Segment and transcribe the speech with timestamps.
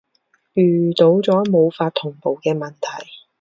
[0.53, 3.11] 遇到咗無法同步嘅問題